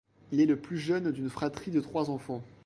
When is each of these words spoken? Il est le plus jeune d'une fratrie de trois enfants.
Il 0.31 0.39
est 0.41 0.47
le 0.47 0.55
plus 0.59 0.79
jeune 0.79 1.11
d'une 1.11 1.29
fratrie 1.29 1.69
de 1.69 1.79
trois 1.79 2.09
enfants. 2.09 2.41